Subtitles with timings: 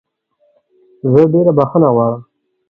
[1.11, 2.21] زه ډېره بخښنه غواړم